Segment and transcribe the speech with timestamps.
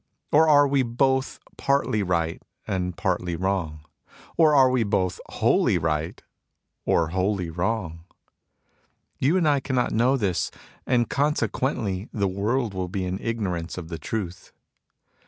[0.31, 3.81] Or are we both partly right and partly wrong?
[4.35, 6.19] Or are we both wholly right
[6.87, 8.05] or wholly wrong?
[9.19, 10.49] You and I cannot know this,
[10.87, 14.51] and consequently the world will be in ignorance of the truth.